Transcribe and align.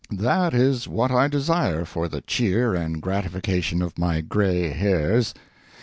That 0.17 0.55
is 0.55 0.87
what 0.87 1.11
I 1.11 1.27
desire 1.27 1.85
for 1.85 2.07
the 2.07 2.21
cheer 2.21 2.73
and 2.73 3.03
gratification 3.03 3.83
of 3.83 3.99
my 3.99 4.21
gray 4.21 4.69
hairs. 4.71 5.35